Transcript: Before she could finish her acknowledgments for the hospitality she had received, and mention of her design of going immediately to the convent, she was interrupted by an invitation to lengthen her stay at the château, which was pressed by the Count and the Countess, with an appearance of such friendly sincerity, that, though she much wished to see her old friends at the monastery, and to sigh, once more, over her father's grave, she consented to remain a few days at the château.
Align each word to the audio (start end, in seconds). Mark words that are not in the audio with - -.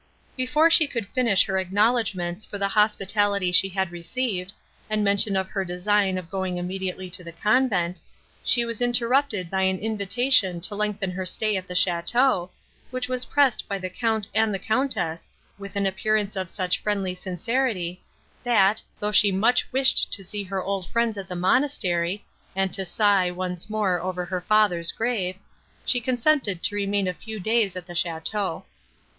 Before 0.35 0.71
she 0.71 0.87
could 0.87 1.05
finish 1.09 1.43
her 1.43 1.59
acknowledgments 1.59 2.43
for 2.43 2.57
the 2.57 2.69
hospitality 2.69 3.51
she 3.51 3.69
had 3.69 3.91
received, 3.91 4.51
and 4.89 5.03
mention 5.03 5.35
of 5.35 5.49
her 5.49 5.63
design 5.63 6.17
of 6.17 6.27
going 6.31 6.57
immediately 6.57 7.07
to 7.11 7.23
the 7.23 7.31
convent, 7.31 8.01
she 8.43 8.65
was 8.65 8.81
interrupted 8.81 9.51
by 9.51 9.61
an 9.61 9.77
invitation 9.77 10.59
to 10.61 10.73
lengthen 10.73 11.11
her 11.11 11.23
stay 11.23 11.55
at 11.55 11.67
the 11.67 11.75
château, 11.75 12.49
which 12.89 13.07
was 13.07 13.25
pressed 13.25 13.67
by 13.69 13.77
the 13.77 13.91
Count 13.91 14.27
and 14.33 14.51
the 14.51 14.57
Countess, 14.57 15.29
with 15.59 15.75
an 15.75 15.85
appearance 15.85 16.35
of 16.35 16.49
such 16.49 16.79
friendly 16.79 17.13
sincerity, 17.13 18.01
that, 18.43 18.81
though 18.99 19.11
she 19.11 19.31
much 19.31 19.71
wished 19.71 20.11
to 20.13 20.23
see 20.23 20.41
her 20.41 20.63
old 20.63 20.87
friends 20.87 21.15
at 21.15 21.27
the 21.27 21.35
monastery, 21.35 22.25
and 22.55 22.73
to 22.73 22.85
sigh, 22.85 23.29
once 23.29 23.69
more, 23.69 24.01
over 24.01 24.25
her 24.25 24.41
father's 24.41 24.91
grave, 24.91 25.35
she 25.85 26.01
consented 26.01 26.63
to 26.63 26.73
remain 26.73 27.07
a 27.07 27.13
few 27.13 27.39
days 27.39 27.75
at 27.75 27.85
the 27.85 27.93
château. 27.93 28.63